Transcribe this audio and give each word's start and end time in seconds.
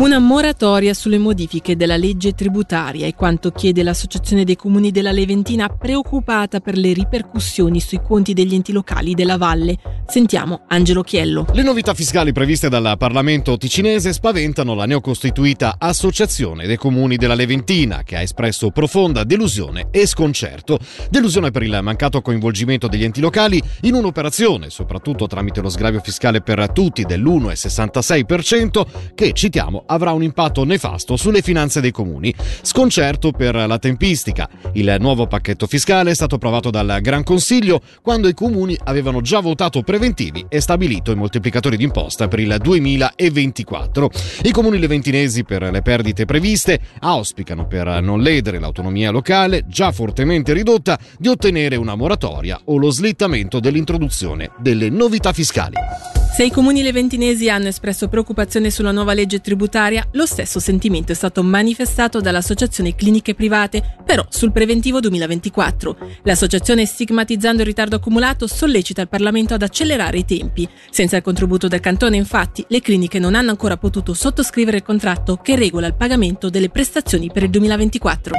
Una 0.00 0.18
moratoria 0.18 0.94
sulle 0.94 1.18
modifiche 1.18 1.76
della 1.76 1.98
legge 1.98 2.32
tributaria 2.32 3.06
è 3.06 3.14
quanto 3.14 3.50
chiede 3.50 3.82
l'Associazione 3.82 4.44
dei 4.44 4.56
Comuni 4.56 4.90
della 4.90 5.12
Leventina 5.12 5.68
preoccupata 5.68 6.60
per 6.60 6.78
le 6.78 6.94
ripercussioni 6.94 7.80
sui 7.80 8.00
conti 8.02 8.32
degli 8.32 8.54
enti 8.54 8.72
locali 8.72 9.12
della 9.12 9.36
Valle. 9.36 9.76
Sentiamo 10.06 10.62
Angelo 10.68 11.02
Chiello. 11.02 11.44
Le 11.52 11.62
novità 11.62 11.92
fiscali 11.92 12.32
previste 12.32 12.70
dal 12.70 12.94
Parlamento 12.96 13.58
ticinese 13.58 14.14
spaventano 14.14 14.72
la 14.74 14.86
neocostituita 14.86 15.74
Associazione 15.78 16.66
dei 16.66 16.78
Comuni 16.78 17.16
della 17.16 17.34
Leventina, 17.34 18.02
che 18.02 18.16
ha 18.16 18.22
espresso 18.22 18.70
profonda 18.70 19.22
delusione 19.24 19.88
e 19.90 20.06
sconcerto. 20.06 20.78
Delusione 21.10 21.50
per 21.50 21.62
il 21.62 21.78
mancato 21.82 22.22
coinvolgimento 22.22 22.88
degli 22.88 23.04
enti 23.04 23.20
locali 23.20 23.62
in 23.82 23.92
un'operazione, 23.92 24.70
soprattutto 24.70 25.26
tramite 25.26 25.60
lo 25.60 25.68
sgravio 25.68 26.00
fiscale 26.00 26.40
per 26.40 26.72
tutti 26.72 27.04
dell'1,66%, 27.04 28.86
che, 29.14 29.32
citiamo, 29.34 29.84
avrà 29.90 30.12
un 30.12 30.22
impatto 30.22 30.64
nefasto 30.64 31.16
sulle 31.16 31.42
finanze 31.42 31.80
dei 31.80 31.90
comuni. 31.90 32.34
Sconcerto 32.62 33.32
per 33.32 33.54
la 33.54 33.78
tempistica. 33.78 34.48
Il 34.72 34.96
nuovo 34.98 35.26
pacchetto 35.26 35.66
fiscale 35.66 36.10
è 36.10 36.14
stato 36.14 36.36
approvato 36.36 36.70
dal 36.70 36.98
Gran 37.00 37.24
Consiglio 37.24 37.80
quando 38.02 38.28
i 38.28 38.34
comuni 38.34 38.76
avevano 38.84 39.20
già 39.20 39.40
votato 39.40 39.82
preventivi 39.82 40.46
e 40.48 40.60
stabilito 40.60 41.10
i 41.10 41.16
moltiplicatori 41.16 41.76
d'imposta 41.76 42.28
per 42.28 42.38
il 42.38 42.56
2024. 42.60 44.10
I 44.42 44.50
comuni 44.50 44.78
leventinesi 44.78 45.44
per 45.44 45.62
le 45.62 45.82
perdite 45.82 46.24
previste 46.24 46.80
auspicano 47.00 47.66
per 47.66 48.00
non 48.00 48.20
ledere 48.20 48.58
l'autonomia 48.58 49.10
locale, 49.10 49.64
già 49.66 49.92
fortemente 49.92 50.52
ridotta, 50.52 50.98
di 51.18 51.28
ottenere 51.28 51.76
una 51.76 51.94
moratoria 51.94 52.60
o 52.64 52.76
lo 52.76 52.90
slittamento 52.90 53.60
dell'introduzione 53.60 54.50
delle 54.58 54.88
novità 54.88 55.32
fiscali. 55.32 56.09
Se 56.32 56.44
i 56.44 56.50
comuni 56.50 56.82
leventinesi 56.82 57.50
hanno 57.50 57.66
espresso 57.66 58.08
preoccupazione 58.08 58.70
sulla 58.70 58.92
nuova 58.92 59.12
legge 59.12 59.40
tributaria, 59.40 60.06
lo 60.12 60.24
stesso 60.24 60.60
sentimento 60.60 61.12
è 61.12 61.14
stato 61.14 61.42
manifestato 61.42 62.20
dall'Associazione 62.20 62.94
Cliniche 62.94 63.34
Private, 63.34 63.96
però 64.06 64.24
sul 64.28 64.52
preventivo 64.52 65.00
2024. 65.00 65.96
L'associazione, 66.22 66.86
stigmatizzando 66.86 67.60
il 67.60 67.66
ritardo 67.66 67.96
accumulato, 67.96 68.46
sollecita 68.46 69.02
il 69.02 69.08
Parlamento 69.08 69.54
ad 69.54 69.62
accelerare 69.62 70.18
i 70.18 70.24
tempi. 70.24 70.66
Senza 70.90 71.16
il 71.16 71.22
contributo 71.22 71.68
del 71.68 71.80
cantone, 71.80 72.16
infatti, 72.16 72.64
le 72.68 72.80
cliniche 72.80 73.18
non 73.18 73.34
hanno 73.34 73.50
ancora 73.50 73.76
potuto 73.76 74.14
sottoscrivere 74.14 74.78
il 74.78 74.82
contratto 74.84 75.36
che 75.36 75.56
regola 75.56 75.88
il 75.88 75.94
pagamento 75.94 76.48
delle 76.48 76.70
prestazioni 76.70 77.30
per 77.30 77.42
il 77.42 77.50
2024. 77.50 78.34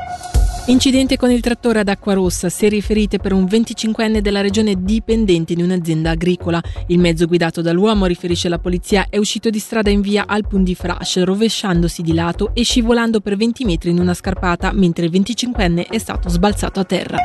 Incidente 0.68 1.18
con 1.18 1.32
il 1.32 1.42
trattore 1.42 1.80
ad 1.80 1.88
acqua 1.88 2.14
rossa, 2.14 2.48
serie 2.48 2.82
ferite 2.82 3.18
per 3.18 3.34
un 3.34 3.46
25enne 3.46 4.20
della 4.20 4.42
regione 4.42 4.76
dipendente 4.78 5.56
di 5.56 5.64
un'azienda 5.64 6.12
agricola. 6.12 6.62
Il 6.88 7.00
mezzo 7.00 7.26
guidato 7.26 7.62
dall'uomo, 7.62 8.06
riferisce 8.06 8.48
la 8.48 8.60
polizia, 8.60 9.08
è 9.10 9.18
uscito 9.18 9.50
di 9.50 9.58
strada 9.58 9.90
in 9.90 10.02
via 10.02 10.26
Alpun 10.28 10.64
di 10.64 10.76
Frasch, 10.76 11.24
rovesciandosi 11.24 12.04
di 12.04 12.14
lato 12.14 12.52
e 12.54 12.64
scivolando 12.64 13.22
per 13.22 13.38
20 13.38 13.66
metri 13.66 13.90
in 13.90 14.00
una 14.00 14.14
scarpata, 14.14 14.72
mentre 14.72 15.06
il 15.06 15.12
25enne 15.12 15.88
è 15.88 15.98
stato 15.98 16.30
sbalzato 16.30 16.80
a 16.80 16.84
terra. 16.84 17.18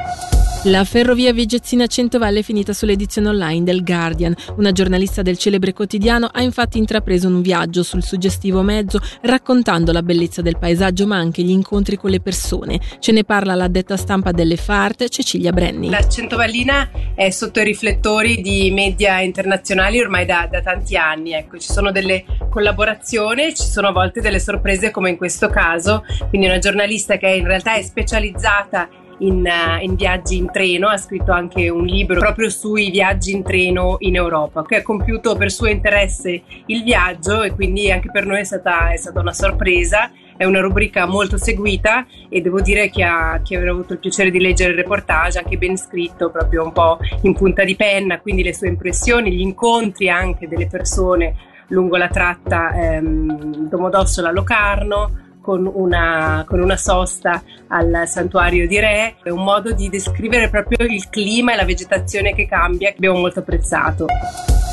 La 0.67 0.83
ferrovia 0.83 1.33
Vigezzina 1.33 1.87
Centovalle 1.87 2.41
è 2.41 2.43
finita 2.43 2.73
sull'edizione 2.73 3.29
online 3.29 3.63
del 3.63 3.85
Guardian. 3.85 4.35
Una 4.57 4.73
giornalista 4.73 5.23
del 5.23 5.39
celebre 5.39 5.73
quotidiano 5.73 6.29
ha 6.33 6.43
infatti 6.43 6.79
intrapreso 6.79 7.29
un 7.29 7.41
viaggio 7.41 7.85
sul 7.85 8.03
suggestivo 8.03 8.63
mezzo 8.63 8.99
raccontando 9.23 9.93
la 9.93 10.03
bellezza 10.03 10.43
del 10.43 10.59
paesaggio 10.59 11.07
ma 11.07 11.19
anche 11.19 11.43
gli 11.43 11.51
incontri 11.51 11.97
con 11.97 12.11
le 12.11 12.19
persone. 12.19 12.81
Ce 12.99 13.13
ne 13.13 13.23
parla 13.23 13.55
l'addetta 13.55 13.97
stampa 13.97 14.33
delle 14.33 14.57
FART 14.57 15.07
Cecilia 15.07 15.53
Brenni. 15.53 15.89
La 15.89 16.09
Centovallina 16.09 16.91
è 17.15 17.31
sotto 17.31 17.61
i 17.61 17.65
riflettori 17.65 18.43
di 18.43 18.73
media 18.73 19.21
internazionali 19.21 20.01
ormai 20.01 20.27
da, 20.27 20.49
da 20.51 20.63
tanti 20.63 20.97
anni. 20.97 21.33
Ecco, 21.33 21.59
ci 21.59 21.71
sono 21.71 21.93
delle 21.93 22.25
collaborazioni, 22.51 23.55
ci 23.55 23.63
sono 23.63 23.87
a 23.87 23.93
volte 23.93 24.21
delle 24.21 24.41
sorprese 24.41 24.91
come 24.91 25.11
in 25.11 25.17
questo 25.17 25.49
caso. 25.49 26.03
Quindi 26.29 26.49
una 26.49 26.59
giornalista 26.59 27.19
che 27.19 27.29
in 27.29 27.47
realtà 27.47 27.75
è 27.75 27.83
specializzata 27.83 28.89
in, 29.19 29.45
uh, 29.45 29.83
in, 29.83 29.95
viaggi 29.95 30.37
in 30.37 30.51
treno, 30.51 30.89
ha 30.89 30.97
scritto 30.97 31.33
anche 31.33 31.69
un 31.69 31.85
libro 31.85 32.19
proprio 32.19 32.51
sui 32.51 32.91
viaggi 32.91 33.33
in 33.33 33.43
treno 33.43 33.97
in 34.01 34.17
Europa, 34.17 34.65
che 34.65 34.77
ha 34.77 34.83
compiuto 34.83 35.37
per 35.37 35.51
suo 35.51 35.69
interesse 35.69 36.43
il 36.67 36.83
viaggio 36.83 37.43
e 37.43 37.53
quindi 37.53 37.91
anche 37.91 38.11
per 38.11 38.27
noi 38.27 38.41
è 38.41 38.45
stata, 38.45 38.91
è 38.93 38.97
stata 38.97 39.21
una 39.21 39.33
sorpresa. 39.33 40.11
È 40.39 40.45
una 40.45 40.61
rubrica 40.61 41.07
molto 41.07 41.39
seguita 41.39 42.05
e 42.29 42.43
devo 42.43 42.61
dire 42.61 42.91
che 42.91 43.03
ha, 43.03 43.41
chi 43.43 43.55
avrà 43.55 43.71
avuto 43.71 43.95
il 43.95 43.99
piacere 43.99 44.31
di 44.31 44.39
leggere 44.39 44.73
il 44.73 44.77
reportage, 44.77 45.39
anche 45.39 45.57
ben 45.57 45.79
scritto, 45.79 46.29
proprio 46.29 46.63
un 46.63 46.73
po' 46.73 46.99
in 47.23 47.33
punta 47.33 47.65
di 47.65 47.75
penna, 47.75 48.21
quindi 48.21 48.43
le 48.43 48.53
sue 48.53 48.69
impressioni, 48.69 49.33
gli 49.33 49.41
incontri 49.41 50.11
anche 50.11 50.47
delle 50.47 50.67
persone 50.67 51.35
lungo 51.69 51.97
la 51.97 52.09
tratta 52.09 52.71
ehm, 52.75 53.69
Domodossola-Locarno 53.69 55.25
con 55.47 55.71
una, 55.73 56.45
con 56.45 56.59
una 56.59 56.77
sosta 56.77 57.41
al 57.69 58.03
santuario 58.09 58.67
di 58.67 58.81
Re, 58.81 59.15
è 59.23 59.31
un 59.31 59.45
modo 59.45 59.71
di 59.71 59.89
descrivere 59.89 60.51
proprio 60.51 60.85
il 60.89 61.09
clima 61.09 61.53
e 61.53 61.57
la 61.57 61.65
vegetazione 61.65 62.35
che 62.35 62.49
cambia, 62.49 62.89
che 62.89 62.97
abbiamo 62.97 63.21
molto 63.21 63.39
apprezzato. 63.39 64.07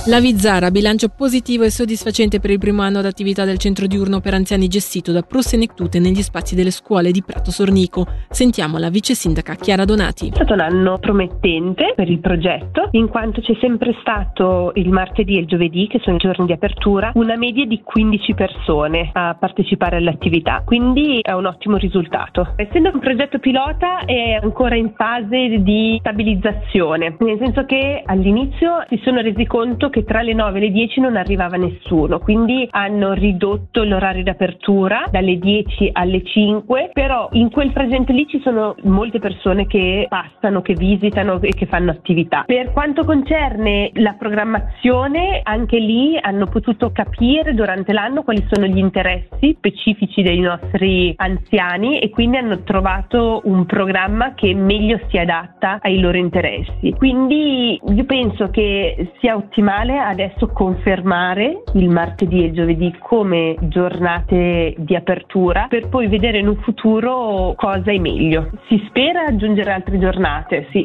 La 0.05 0.19
Vizzara, 0.19 0.69
bilancio 0.69 1.07
positivo 1.07 1.63
e 1.63 1.69
soddisfacente 1.69 2.41
per 2.41 2.49
il 2.49 2.59
primo 2.59 2.81
anno 2.81 2.99
d'attività 2.99 3.45
del 3.45 3.57
centro 3.57 3.87
diurno 3.87 4.19
per 4.19 4.33
anziani 4.33 4.67
gestito 4.67 5.13
da 5.13 5.21
Pro 5.21 5.41
Senectute 5.41 5.99
negli 5.99 6.21
spazi 6.21 6.55
delle 6.55 6.71
scuole 6.71 7.11
di 7.11 7.23
Prato 7.23 7.51
Sornico. 7.51 8.05
Sentiamo 8.29 8.77
la 8.79 8.89
vice 8.89 9.13
sindaca 9.13 9.55
Chiara 9.55 9.85
Donati. 9.85 10.27
È 10.27 10.35
stato 10.35 10.55
un 10.55 10.59
anno 10.59 10.97
promettente 10.99 11.93
per 11.95 12.09
il 12.09 12.19
progetto, 12.19 12.89
in 12.91 13.07
quanto 13.07 13.39
c'è 13.39 13.53
sempre 13.61 13.95
stato 14.01 14.73
il 14.75 14.89
martedì 14.89 15.37
e 15.37 15.39
il 15.39 15.45
giovedì, 15.45 15.87
che 15.87 16.01
sono 16.03 16.17
i 16.17 16.19
giorni 16.19 16.47
di 16.47 16.51
apertura, 16.51 17.11
una 17.13 17.37
media 17.37 17.65
di 17.65 17.81
15 17.81 18.33
persone 18.33 19.09
a 19.13 19.37
partecipare 19.39 19.95
all'attività, 19.95 20.63
quindi 20.65 21.19
è 21.21 21.31
un 21.31 21.45
ottimo 21.45 21.77
risultato. 21.77 22.55
Essendo 22.57 22.91
un 22.93 22.99
progetto 22.99 23.39
pilota 23.39 23.99
è 24.03 24.33
ancora 24.33 24.75
in 24.75 24.91
fase 24.97 25.61
di 25.61 25.95
stabilizzazione, 26.01 27.15
nel 27.19 27.37
senso 27.39 27.63
che 27.63 28.03
all'inizio 28.05 28.83
si 28.89 28.99
sono 29.01 29.21
resi 29.21 29.45
conto 29.45 29.91
che 29.93 30.03
tra 30.03 30.23
le 30.23 30.33
9 30.33 30.57
e 30.57 30.61
le 30.61 30.71
10 30.71 31.01
non 31.01 31.15
arrivava 31.15 31.55
nessuno, 31.55 32.17
quindi 32.17 32.67
hanno 32.71 33.13
ridotto 33.13 33.83
l'orario 33.83 34.23
d'apertura 34.23 35.05
dalle 35.11 35.37
10 35.37 35.91
alle 35.93 36.23
5, 36.23 36.89
però 36.91 37.29
in 37.33 37.51
quel 37.51 37.71
frangente 37.71 38.11
lì 38.11 38.27
ci 38.27 38.41
sono 38.41 38.75
molte 38.85 39.19
persone 39.19 39.67
che 39.67 40.07
passano, 40.09 40.63
che 40.63 40.73
visitano 40.73 41.39
e 41.41 41.49
che 41.49 41.67
fanno 41.67 41.91
attività. 41.91 42.43
Per 42.47 42.71
quanto 42.71 43.05
concerne 43.05 43.91
la 43.93 44.15
programmazione, 44.17 45.41
anche 45.43 45.77
lì 45.77 46.17
hanno 46.19 46.47
potuto 46.47 46.91
capire 46.91 47.53
durante 47.53 47.93
l'anno 47.93 48.23
quali 48.23 48.43
sono 48.49 48.65
gli 48.65 48.79
interessi 48.79 49.53
specifici 49.57 50.23
dei 50.23 50.39
nostri 50.39 51.13
anziani 51.17 51.99
e 51.99 52.09
quindi 52.09 52.37
hanno 52.37 52.63
trovato 52.63 53.41
un 53.43 53.67
programma 53.67 54.33
che 54.33 54.55
meglio 54.55 54.99
si 55.09 55.19
adatta 55.19 55.77
ai 55.81 55.99
loro 55.99 56.17
interessi. 56.17 56.91
Quindi 56.97 57.79
io 57.85 58.05
penso 58.05 58.49
che 58.49 59.11
sia 59.19 59.35
ottimale 59.35 59.82
adesso 59.91 60.47
confermare 60.47 61.63
il 61.73 61.89
martedì 61.89 62.41
e 62.41 62.45
il 62.47 62.53
giovedì 62.53 62.95
come 62.99 63.55
giornate 63.61 64.75
di 64.77 64.95
apertura 64.95 65.67
per 65.69 65.89
poi 65.89 66.07
vedere 66.07 66.39
in 66.39 66.47
un 66.47 66.57
futuro 66.57 67.53
cosa 67.55 67.91
è 67.91 67.97
meglio. 67.97 68.49
Si 68.67 68.81
spera 68.87 69.25
aggiungere 69.25 69.71
altre 69.71 69.99
giornate, 69.99 70.67
sì. 70.71 70.81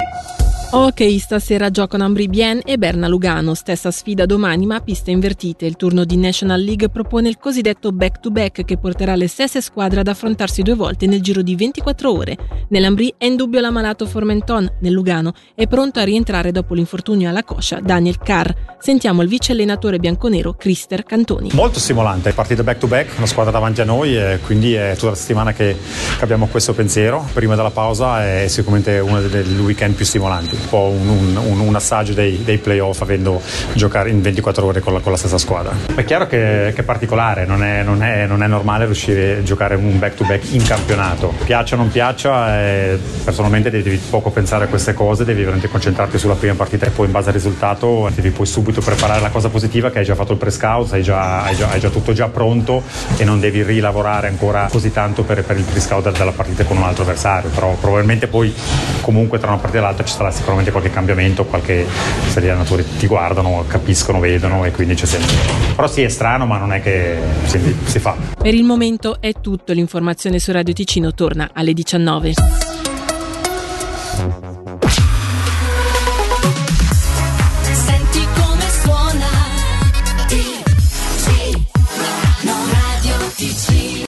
Ok, 0.70 1.18
stasera 1.18 1.70
giocano 1.70 2.04
Ambri 2.04 2.28
Bien 2.28 2.60
e 2.62 2.76
Berna 2.76 3.08
Lugano. 3.08 3.54
Stessa 3.54 3.90
sfida 3.90 4.26
domani, 4.26 4.66
ma 4.66 4.74
a 4.74 4.80
piste 4.80 5.10
invertite. 5.10 5.64
Il 5.64 5.76
turno 5.76 6.04
di 6.04 6.18
National 6.18 6.60
League 6.60 6.90
propone 6.90 7.30
il 7.30 7.38
cosiddetto 7.38 7.90
back-to-back 7.90 8.66
che 8.66 8.76
porterà 8.76 9.16
le 9.16 9.28
stesse 9.28 9.62
squadre 9.62 10.00
ad 10.00 10.08
affrontarsi 10.08 10.60
due 10.60 10.74
volte 10.74 11.06
nel 11.06 11.22
giro 11.22 11.40
di 11.40 11.56
24 11.56 12.12
ore. 12.12 12.36
Nell'Ambri 12.68 13.14
è 13.16 13.24
in 13.24 13.36
dubbio 13.36 13.60
l'ammalato 13.60 14.04
Formenton. 14.04 14.70
Nel 14.80 14.92
Lugano 14.92 15.32
è 15.54 15.66
pronto 15.66 16.00
a 16.00 16.04
rientrare 16.04 16.52
dopo 16.52 16.74
l'infortunio 16.74 17.30
alla 17.30 17.44
coscia 17.44 17.80
Daniel 17.80 18.18
Carr. 18.18 18.50
Sentiamo 18.78 19.22
il 19.22 19.28
vice 19.28 19.52
allenatore 19.52 19.98
bianconero 19.98 20.52
Crister 20.52 21.02
Cantoni. 21.02 21.48
Molto 21.54 21.78
stimolante, 21.78 22.32
partita 22.34 22.62
back-to-back, 22.62 23.16
una 23.16 23.26
squadra 23.26 23.52
davanti 23.52 23.80
a 23.80 23.84
noi 23.84 24.18
e 24.18 24.38
quindi 24.44 24.74
è 24.74 24.92
tutta 24.96 25.12
la 25.12 25.16
settimana 25.16 25.54
che 25.54 25.74
abbiamo 26.20 26.46
questo 26.46 26.74
pensiero. 26.74 27.26
Prima 27.32 27.54
della 27.56 27.70
pausa 27.70 28.22
è 28.22 28.48
sicuramente 28.48 28.98
uno 28.98 29.22
dei 29.22 29.42
weekend 29.60 29.94
più 29.94 30.04
stimolanti 30.04 30.57
un 30.58 30.68
po' 30.68 30.88
un, 30.88 31.36
un, 31.36 31.60
un 31.60 31.74
assaggio 31.74 32.12
dei, 32.12 32.42
dei, 32.44 32.58
playoff 32.58 33.00
avendo 33.00 33.40
giocare 33.72 34.10
in 34.10 34.20
24 34.20 34.64
ore 34.64 34.80
con 34.80 34.92
la, 34.92 35.00
con 35.00 35.12
la 35.12 35.18
stessa 35.18 35.38
squadra. 35.38 35.72
È 35.94 36.04
chiaro 36.04 36.26
che, 36.26 36.72
che 36.74 36.80
è 36.80 36.84
particolare, 36.84 37.46
non 37.46 37.62
è, 37.62 37.82
non, 37.82 38.02
è, 38.02 38.26
non 38.26 38.42
è, 38.42 38.46
normale 38.46 38.84
riuscire 38.84 39.38
a 39.38 39.42
giocare 39.42 39.76
un 39.76 39.98
back 39.98 40.16
to 40.16 40.24
back 40.24 40.52
in 40.52 40.62
campionato. 40.62 41.32
Piaccia 41.44 41.76
o 41.76 41.78
non 41.78 41.90
piaccia, 41.90 42.60
eh, 42.60 42.98
personalmente 43.24 43.70
devi 43.70 43.96
poco 44.10 44.30
pensare 44.30 44.64
a 44.64 44.68
queste 44.68 44.92
cose, 44.92 45.24
devi 45.24 45.40
veramente 45.40 45.68
concentrarti 45.68 46.18
sulla 46.18 46.34
prima 46.34 46.54
partita 46.54 46.86
e 46.86 46.90
poi 46.90 47.06
in 47.06 47.12
base 47.12 47.28
al 47.28 47.34
risultato 47.34 48.10
devi 48.14 48.30
poi 48.30 48.46
subito 48.46 48.80
preparare 48.80 49.20
la 49.20 49.30
cosa 49.30 49.48
positiva 49.48 49.90
che 49.90 49.98
hai 50.00 50.04
già 50.04 50.14
fatto 50.14 50.32
il 50.32 50.38
pre-scout, 50.38 50.92
hai 50.92 51.02
già, 51.02 51.42
hai 51.42 51.54
già, 51.54 51.68
hai 51.70 51.80
già 51.80 51.88
tutto 51.90 52.12
già 52.12 52.28
pronto 52.28 52.82
e 53.16 53.24
non 53.24 53.40
devi 53.40 53.62
rilavorare 53.62 54.28
ancora 54.28 54.68
così 54.70 54.92
tanto 54.92 55.22
per, 55.22 55.44
per 55.44 55.56
il 55.56 55.64
pre-scout 55.64 56.10
della 56.16 56.32
partita 56.32 56.64
con 56.64 56.76
un 56.76 56.82
altro 56.82 57.04
avversario, 57.04 57.50
però 57.50 57.74
probabilmente 57.80 58.26
poi 58.26 58.54
comunque 59.00 59.38
tra 59.38 59.48
una 59.48 59.58
partita 59.58 59.82
e 59.82 59.86
l'altra 59.86 60.04
ci 60.04 60.14
sarà 60.14 60.30
sicuramente 60.30 60.47
sicuramente 60.48 60.70
qualche 60.70 60.90
cambiamento, 60.90 61.44
qualche 61.44 61.86
se 62.28 62.40
gli 62.40 62.48
allenatori 62.48 62.84
ti 62.98 63.06
guardano, 63.06 63.64
capiscono, 63.66 64.18
vedono 64.18 64.64
e 64.64 64.70
quindi 64.70 64.94
c'è 64.94 65.04
sempre. 65.04 65.34
Però 65.74 65.86
sì, 65.86 66.02
è 66.02 66.08
strano, 66.08 66.46
ma 66.46 66.56
non 66.56 66.72
è 66.72 66.80
che 66.80 67.18
si, 67.44 67.76
si 67.84 67.98
fa. 67.98 68.16
Per 68.40 68.54
il 68.54 68.64
momento 68.64 69.20
è 69.20 69.32
tutto, 69.40 69.72
l'informazione 69.72 70.38
su 70.38 70.52
Radio 70.52 70.72
Ticino 70.72 71.12
torna 71.12 71.50
alle 71.52 71.74
19. 71.74 72.77